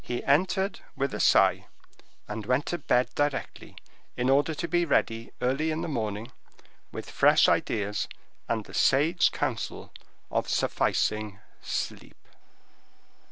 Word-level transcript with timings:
He 0.03 0.23
entered 0.23 0.79
with 0.95 1.13
a 1.13 1.19
sigh, 1.19 1.67
and 2.27 2.47
went 2.47 2.65
to 2.65 2.79
bed 2.79 3.11
directly 3.13 3.75
in 4.17 4.31
order 4.31 4.55
to 4.55 4.67
be 4.67 4.83
ready 4.83 5.31
early 5.43 5.69
in 5.69 5.81
the 5.81 5.87
morning 5.87 6.31
with 6.91 7.11
fresh 7.11 7.47
ideas 7.47 8.07
and 8.49 8.65
the 8.65 8.73
sage 8.73 9.31
counsel 9.31 9.93
of 10.31 10.49
sufficing 10.49 11.37
sleep. 11.61 12.17